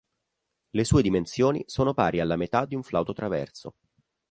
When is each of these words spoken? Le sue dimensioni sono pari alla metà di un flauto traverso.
Le 0.71 0.83
sue 0.83 1.03
dimensioni 1.03 1.63
sono 1.67 1.93
pari 1.93 2.19
alla 2.21 2.35
metà 2.35 2.65
di 2.65 2.73
un 2.73 2.81
flauto 2.81 3.13
traverso. 3.13 3.75